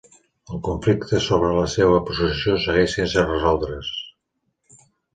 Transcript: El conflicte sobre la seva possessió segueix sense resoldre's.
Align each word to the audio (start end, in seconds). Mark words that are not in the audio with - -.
El 0.53 0.61
conflicte 0.67 1.19
sobre 1.25 1.51
la 1.59 1.67
seva 1.75 2.01
possessió 2.09 2.57
segueix 2.65 2.99
sense 3.01 3.29
resoldre's. 3.31 3.97